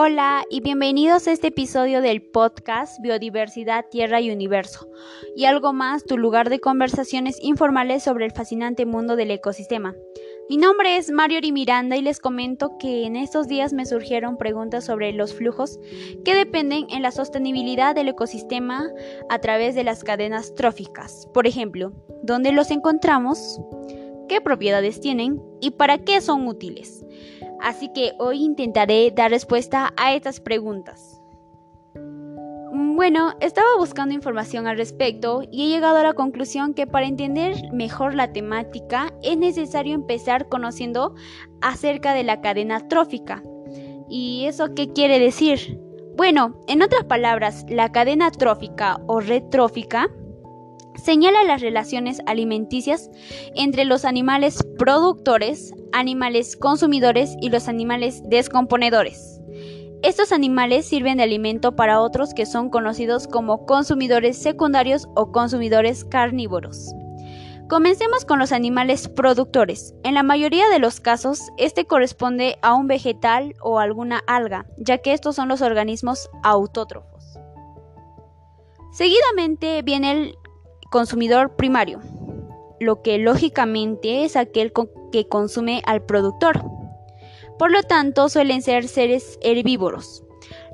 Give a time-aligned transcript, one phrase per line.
[0.00, 4.88] Hola y bienvenidos a este episodio del podcast Biodiversidad, Tierra y Universo.
[5.34, 9.96] Y algo más, tu lugar de conversaciones informales sobre el fascinante mundo del ecosistema.
[10.48, 14.84] Mi nombre es Mario Miranda y les comento que en estos días me surgieron preguntas
[14.84, 15.80] sobre los flujos
[16.24, 18.88] que dependen en la sostenibilidad del ecosistema
[19.28, 21.26] a través de las cadenas tróficas.
[21.34, 21.92] Por ejemplo,
[22.22, 23.60] ¿dónde los encontramos?
[24.28, 25.42] ¿Qué propiedades tienen?
[25.60, 27.04] ¿Y para qué son útiles?
[27.60, 31.20] Así que hoy intentaré dar respuesta a estas preguntas.
[32.70, 37.54] Bueno, estaba buscando información al respecto y he llegado a la conclusión que para entender
[37.72, 41.14] mejor la temática es necesario empezar conociendo
[41.60, 43.42] acerca de la cadena trófica.
[44.08, 45.80] ¿Y eso qué quiere decir?
[46.16, 50.08] Bueno, en otras palabras, la cadena trófica o red trófica
[51.04, 53.10] señala las relaciones alimenticias
[53.54, 59.40] entre los animales productores, animales consumidores y los animales descomponedores.
[60.02, 66.04] Estos animales sirven de alimento para otros que son conocidos como consumidores secundarios o consumidores
[66.04, 66.94] carnívoros.
[67.68, 69.94] Comencemos con los animales productores.
[70.02, 74.98] En la mayoría de los casos, este corresponde a un vegetal o alguna alga, ya
[74.98, 77.38] que estos son los organismos autótrofos.
[78.92, 80.38] Seguidamente viene el
[80.90, 82.00] consumidor primario,
[82.80, 84.72] lo que lógicamente es aquel
[85.12, 86.62] que consume al productor.
[87.58, 90.24] Por lo tanto, suelen ser seres herbívoros.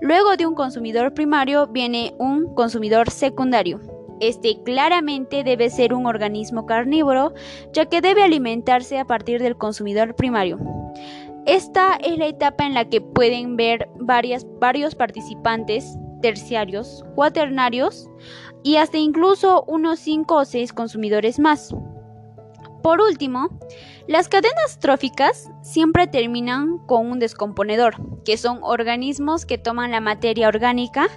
[0.00, 3.80] Luego de un consumidor primario viene un consumidor secundario.
[4.20, 7.32] Este claramente debe ser un organismo carnívoro,
[7.72, 10.58] ya que debe alimentarse a partir del consumidor primario.
[11.46, 18.08] Esta es la etapa en la que pueden ver varios participantes terciarios, cuaternarios
[18.62, 21.74] y hasta incluso unos 5 o 6 consumidores más.
[22.82, 23.50] Por último,
[24.08, 30.48] las cadenas tróficas siempre terminan con un descomponedor, que son organismos que toman la materia
[30.48, 31.08] orgánica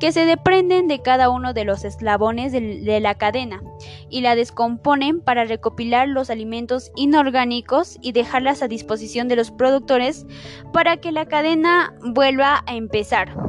[0.00, 3.62] que se desprenden de cada uno de los eslabones de, la cadena
[4.10, 10.26] y la descomponen para recopilar los alimentos inorgánicos y dejarlas a disposición de los productores
[10.72, 13.47] para que la cadena vuelva a empezar.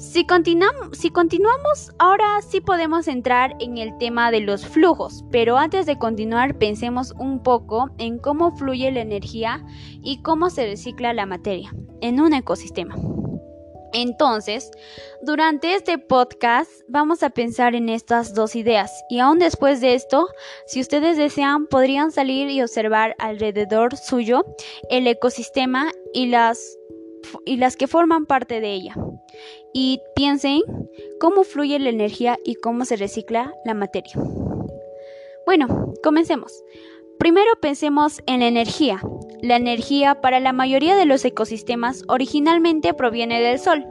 [0.00, 5.98] Si, continuamos, ahora sí podemos entrar en el tema de los flujos, pero antes de
[5.98, 9.62] continuar pensemos un poco en cómo fluye la energía
[10.02, 12.94] y cómo se recicla la materia en un ecosistema.
[13.92, 14.70] Entonces,
[15.20, 20.28] durante este podcast vamos a pensar en estas dos ideas y aún después de esto,
[20.66, 24.46] si ustedes desean, podrían salir y observar alrededor suyo
[24.88, 26.78] el ecosistema y las,
[27.44, 28.94] y las que forman parte de ella
[29.72, 30.62] y piensen
[31.18, 34.14] cómo fluye la energía y cómo se recicla la materia.
[35.46, 36.62] Bueno, comencemos.
[37.18, 39.00] Primero pensemos en la energía.
[39.42, 43.86] La energía para la mayoría de los ecosistemas originalmente proviene del Sol.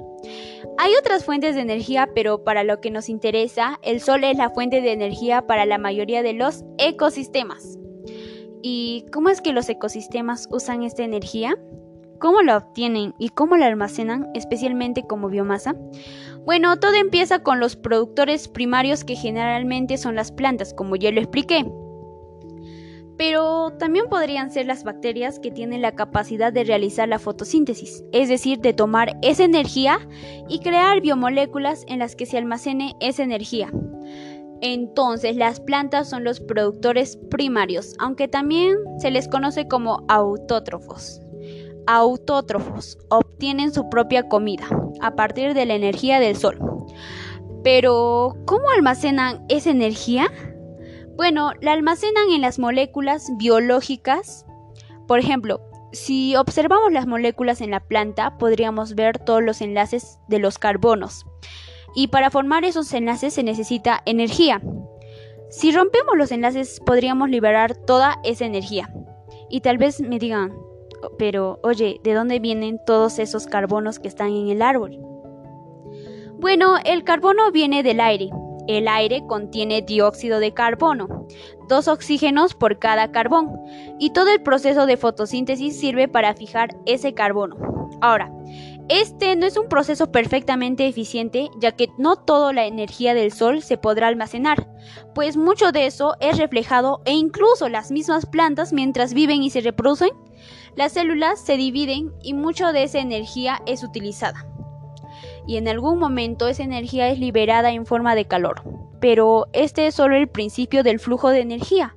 [0.77, 4.49] Hay otras fuentes de energía, pero para lo que nos interesa, el Sol es la
[4.49, 7.77] fuente de energía para la mayoría de los ecosistemas.
[8.61, 11.57] ¿Y cómo es que los ecosistemas usan esta energía?
[12.19, 15.75] ¿Cómo la obtienen y cómo la almacenan, especialmente como biomasa?
[16.43, 21.21] Bueno, todo empieza con los productores primarios que generalmente son las plantas, como ya lo
[21.21, 21.65] expliqué.
[23.17, 28.27] Pero también podrían ser las bacterias que tienen la capacidad de realizar la fotosíntesis, es
[28.27, 29.99] decir, de tomar esa energía
[30.49, 33.71] y crear biomoléculas en las que se almacene esa energía.
[34.61, 41.21] Entonces, las plantas son los productores primarios, aunque también se les conoce como autótrofos
[41.89, 44.67] autótrofos obtienen su propia comida
[45.01, 46.59] a partir de la energía del sol.
[47.63, 50.31] Pero, ¿cómo almacenan esa energía?
[51.15, 54.45] Bueno, la almacenan en las moléculas biológicas.
[55.07, 55.61] Por ejemplo,
[55.91, 61.25] si observamos las moléculas en la planta, podríamos ver todos los enlaces de los carbonos.
[61.95, 64.61] Y para formar esos enlaces se necesita energía.
[65.49, 68.93] Si rompemos los enlaces, podríamos liberar toda esa energía.
[69.49, 70.53] Y tal vez me digan,
[71.17, 74.97] pero oye, ¿de dónde vienen todos esos carbonos que están en el árbol?
[76.39, 78.29] Bueno, el carbono viene del aire.
[78.67, 81.25] El aire contiene dióxido de carbono,
[81.67, 83.49] dos oxígenos por cada carbón,
[83.97, 87.57] y todo el proceso de fotosíntesis sirve para fijar ese carbono.
[87.99, 88.31] Ahora,
[88.87, 93.61] este no es un proceso perfectamente eficiente, ya que no toda la energía del sol
[93.61, 94.69] se podrá almacenar,
[95.13, 99.61] pues mucho de eso es reflejado e incluso las mismas plantas mientras viven y se
[99.61, 100.09] reproducen
[100.75, 104.45] las células se dividen y mucho de esa energía es utilizada.
[105.47, 108.61] Y en algún momento esa energía es liberada en forma de calor.
[108.99, 111.95] Pero este es solo el principio del flujo de energía.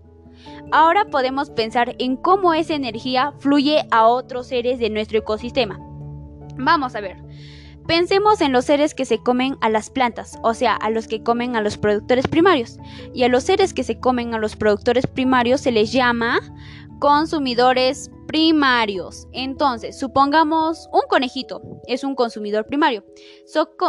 [0.70, 5.78] Ahora podemos pensar en cómo esa energía fluye a otros seres de nuestro ecosistema.
[6.56, 7.22] Vamos a ver.
[7.86, 11.22] Pensemos en los seres que se comen a las plantas, o sea, a los que
[11.22, 12.78] comen a los productores primarios.
[13.12, 16.40] Y a los seres que se comen a los productores primarios se les llama
[17.00, 19.28] consumidores primarios.
[19.32, 23.04] Entonces, supongamos un conejito es un consumidor primario.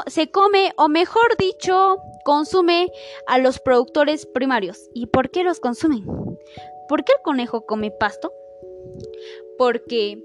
[0.07, 2.92] se come, o mejor dicho, consume
[3.28, 4.90] a los productores primarios.
[4.94, 6.04] ¿Y por qué los consumen?
[6.90, 8.31] ¿Por qué el conejo come pasto?
[9.57, 10.22] Porque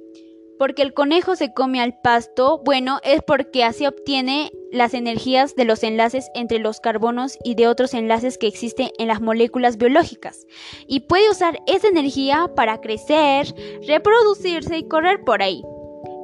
[0.58, 5.64] porque el conejo se come al pasto, bueno, es porque así obtiene las energías de
[5.64, 10.46] los enlaces entre los carbonos y de otros enlaces que existen en las moléculas biológicas.
[10.86, 13.54] Y puede usar esa energía para crecer,
[13.86, 15.62] reproducirse y correr por ahí.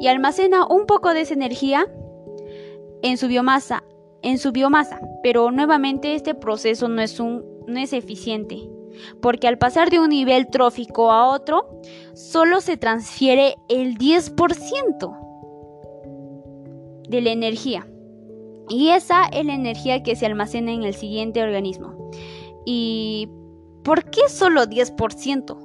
[0.01, 1.87] Y almacena un poco de esa energía
[3.03, 3.85] en su biomasa,
[4.23, 8.69] en su biomasa, pero nuevamente este proceso no es un no es eficiente
[9.21, 11.81] porque al pasar de un nivel trófico a otro,
[12.15, 15.25] solo se transfiere el 10%
[17.09, 17.87] de la energía.
[18.69, 22.11] Y esa es la energía que se almacena en el siguiente organismo.
[22.65, 23.29] ¿Y
[23.83, 25.64] por qué solo 10%?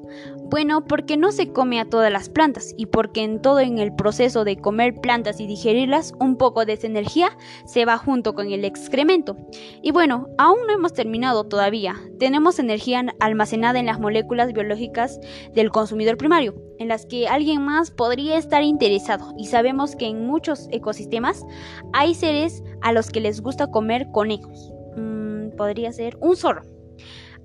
[0.50, 3.94] Bueno, porque no se come a todas las plantas y porque en todo en el
[3.94, 8.52] proceso de comer plantas y digerirlas, un poco de esa energía se va junto con
[8.52, 9.38] el excremento.
[9.84, 11.98] Y bueno, aún no hemos terminado todavía.
[12.18, 15.20] Tenemos energía almacenada en las moléculas biológicas
[15.54, 19.36] del consumidor primario, en las que alguien más podría estar interesado.
[19.38, 21.46] Y sabemos que en muchos ecosistemas
[21.94, 24.74] hay seres a los que les gusta comer conejos.
[24.98, 26.79] Mm, podría ser un zorro.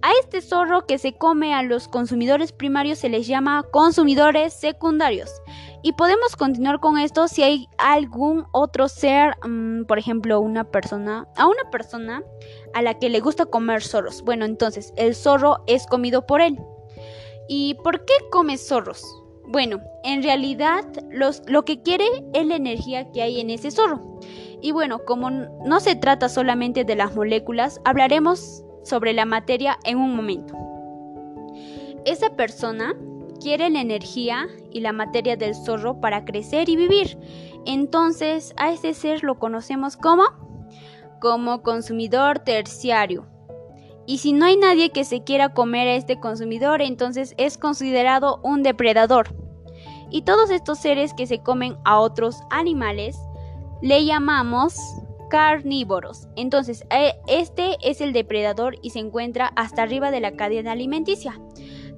[0.04, 5.30] A este zorro que se come a los consumidores primarios se les llama consumidores secundarios.
[5.82, 11.26] Y podemos continuar con esto si hay algún otro ser, mm, por ejemplo, una persona,
[11.38, 12.22] a una persona
[12.74, 14.20] a la que le gusta comer zorros.
[14.20, 16.58] Bueno, entonces el zorro es comido por él.
[17.48, 19.02] ¿Y por qué come zorros?
[19.46, 20.84] Bueno, en realidad
[21.46, 22.04] lo que quiere
[22.34, 24.20] es la energía que hay en ese zorro.
[24.60, 29.98] Y bueno, como no se trata solamente de las moléculas, hablaremos sobre la materia en
[29.98, 30.56] un momento.
[32.04, 32.94] Esa persona
[33.40, 37.18] quiere la energía y la materia del zorro para crecer y vivir.
[37.66, 40.24] Entonces a ese ser lo conocemos como
[41.20, 43.26] como consumidor terciario.
[44.06, 48.40] Y si no hay nadie que se quiera comer a este consumidor, entonces es considerado
[48.42, 49.34] un depredador.
[50.10, 53.18] Y todos estos seres que se comen a otros animales
[53.80, 54.76] le llamamos
[55.34, 56.28] carnívoros.
[56.36, 61.40] Entonces, eh, este es el depredador y se encuentra hasta arriba de la cadena alimenticia.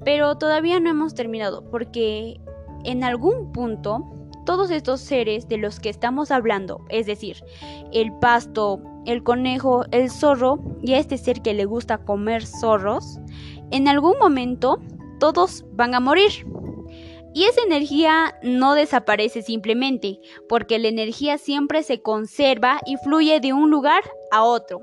[0.03, 2.41] Pero todavía no hemos terminado porque
[2.83, 4.09] en algún punto
[4.43, 7.43] todos estos seres de los que estamos hablando, es decir,
[7.93, 13.19] el pasto, el conejo, el zorro y este ser que le gusta comer zorros,
[13.69, 14.79] en algún momento
[15.19, 16.31] todos van a morir.
[17.37, 20.19] Y esa energía no desaparece simplemente,
[20.49, 24.01] porque la energía siempre se conserva y fluye de un lugar
[24.31, 24.81] a otro.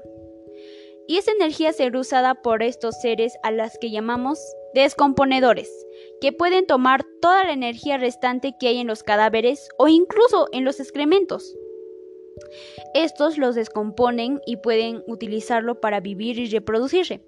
[1.09, 4.39] Y esa energía será usada por estos seres a las que llamamos
[4.73, 5.69] descomponedores,
[6.21, 10.65] que pueden tomar toda la energía restante que hay en los cadáveres o incluso en
[10.65, 11.57] los excrementos.
[12.95, 17.21] Estos los descomponen y pueden utilizarlo para vivir y reproducirse.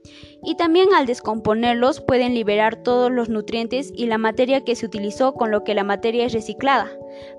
[0.44, 5.34] Y también al descomponerlos pueden liberar todos los nutrientes y la materia que se utilizó
[5.34, 6.90] con lo que la materia es reciclada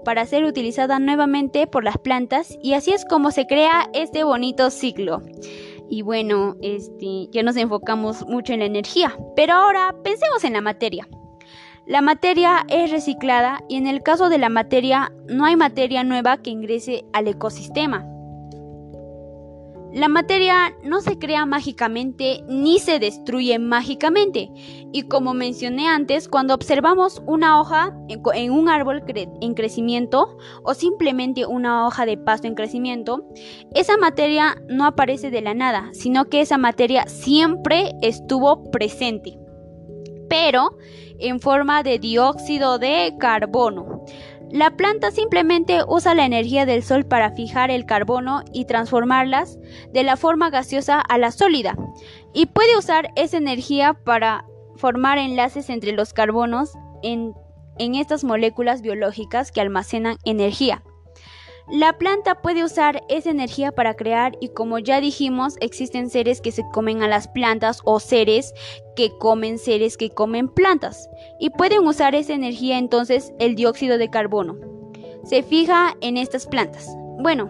[0.04, 4.72] para ser utilizada nuevamente por las plantas y así es como se crea este bonito
[4.72, 5.22] ciclo.
[5.90, 10.62] Y bueno, este, ya nos enfocamos mucho en la energía, pero ahora pensemos en la
[10.62, 11.08] materia.
[11.88, 16.36] La materia es reciclada y en el caso de la materia no hay materia nueva
[16.36, 18.06] que ingrese al ecosistema.
[19.94, 24.50] La materia no se crea mágicamente ni se destruye mágicamente.
[24.92, 29.02] Y como mencioné antes, cuando observamos una hoja en un árbol
[29.42, 33.24] en crecimiento o simplemente una hoja de pasto en crecimiento,
[33.74, 39.40] esa materia no aparece de la nada, sino que esa materia siempre estuvo presente.
[40.30, 40.78] Pero
[41.20, 44.04] en forma de dióxido de carbono.
[44.50, 49.60] La planta simplemente usa la energía del sol para fijar el carbono y transformarlas
[49.92, 51.76] de la forma gaseosa a la sólida.
[52.34, 54.46] Y puede usar esa energía para
[54.78, 56.72] formar enlaces entre los carbonos
[57.04, 57.34] en,
[57.78, 60.82] en estas moléculas biológicas que almacenan energía.
[61.70, 66.54] La planta puede usar esa energía para crear y como ya dijimos, existen seres que
[66.54, 68.54] se comen a las plantas o seres
[68.96, 71.10] que comen seres que comen plantas
[71.42, 74.56] y pueden usar esa energía entonces el dióxido de carbono.
[75.26, 76.88] Se fija en estas plantas.
[77.20, 77.50] Bueno,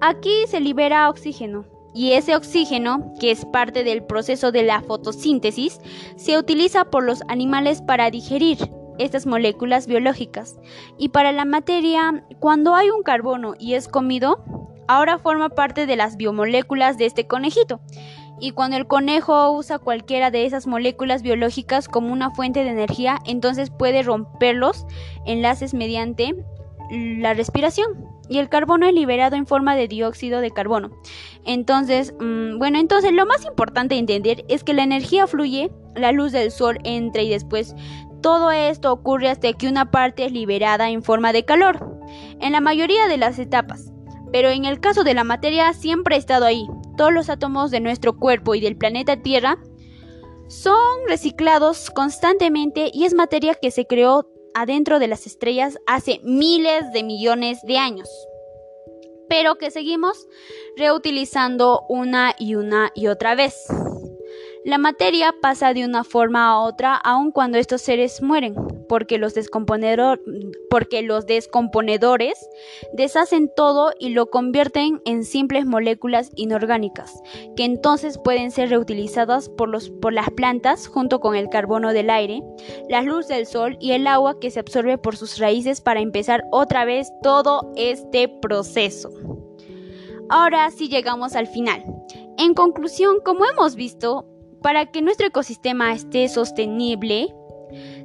[0.00, 5.78] aquí se libera oxígeno y ese oxígeno, que es parte del proceso de la fotosíntesis,
[6.16, 8.58] se utiliza por los animales para digerir
[8.98, 10.58] estas moléculas biológicas.
[10.98, 14.44] Y para la materia, cuando hay un carbono y es comido,
[14.88, 17.80] ahora forma parte de las biomoléculas de este conejito.
[18.40, 23.18] Y cuando el conejo usa cualquiera de esas moléculas biológicas como una fuente de energía,
[23.24, 24.86] entonces puede romper los
[25.26, 26.34] enlaces mediante
[26.90, 30.90] la respiración y el carbono es liberado en forma de dióxido de carbono.
[31.44, 36.12] Entonces, mm, bueno, entonces lo más importante de entender es que la energía fluye, la
[36.12, 37.74] luz del sol entra y después
[38.22, 41.98] todo esto ocurre hasta que una parte es liberada en forma de calor,
[42.40, 43.92] en la mayoría de las etapas.
[44.32, 46.66] Pero en el caso de la materia siempre ha estado ahí.
[46.96, 49.58] Todos los átomos de nuestro cuerpo y del planeta Tierra
[50.48, 50.76] son
[51.06, 57.02] reciclados constantemente y es materia que se creó adentro de las estrellas hace miles de
[57.02, 58.08] millones de años,
[59.28, 60.26] pero que seguimos
[60.76, 63.66] reutilizando una y una y otra vez.
[64.64, 68.54] La materia pasa de una forma a otra aun cuando estos seres mueren,
[68.88, 69.34] porque los,
[70.70, 72.48] porque los descomponedores
[72.92, 77.12] deshacen todo y lo convierten en simples moléculas inorgánicas,
[77.56, 82.08] que entonces pueden ser reutilizadas por, los, por las plantas junto con el carbono del
[82.08, 82.40] aire,
[82.88, 86.44] la luz del sol y el agua que se absorbe por sus raíces para empezar
[86.52, 89.10] otra vez todo este proceso.
[90.28, 91.84] Ahora sí llegamos al final.
[92.38, 94.31] En conclusión, como hemos visto,
[94.62, 97.34] para que nuestro ecosistema esté sostenible,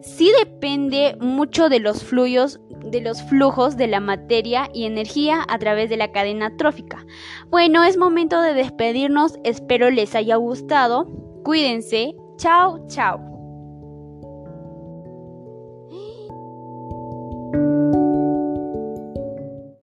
[0.01, 2.59] sí depende mucho de los flujos
[2.91, 7.05] de los flujos de la materia y energía a través de la cadena trófica.
[7.49, 11.05] Bueno, es momento de despedirnos, espero les haya gustado.
[11.43, 12.15] Cuídense.
[12.37, 13.36] Chao, chao.